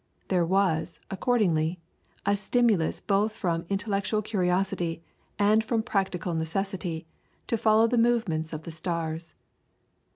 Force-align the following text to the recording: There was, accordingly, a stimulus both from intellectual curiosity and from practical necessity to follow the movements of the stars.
There 0.29 0.43
was, 0.47 0.99
accordingly, 1.11 1.79
a 2.25 2.35
stimulus 2.35 2.99
both 3.01 3.33
from 3.33 3.67
intellectual 3.69 4.23
curiosity 4.23 5.03
and 5.37 5.63
from 5.63 5.83
practical 5.83 6.33
necessity 6.33 7.05
to 7.45 7.55
follow 7.55 7.85
the 7.87 7.99
movements 7.99 8.51
of 8.51 8.63
the 8.63 8.71
stars. 8.71 9.35